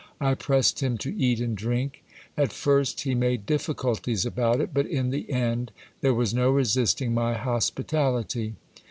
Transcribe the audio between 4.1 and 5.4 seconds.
about it; but in the